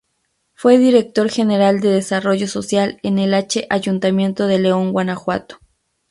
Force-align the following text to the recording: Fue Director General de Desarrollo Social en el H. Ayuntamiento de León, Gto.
Fue 0.55 0.79
Director 0.79 1.29
General 1.29 1.79
de 1.79 1.89
Desarrollo 1.89 2.47
Social 2.47 2.99
en 3.03 3.19
el 3.19 3.35
H. 3.35 3.67
Ayuntamiento 3.69 4.47
de 4.47 4.57
León, 4.57 4.93
Gto. 4.93 5.59